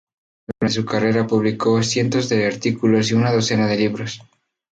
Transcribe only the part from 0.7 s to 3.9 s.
su carrera publicó cientos de artículos y una docena de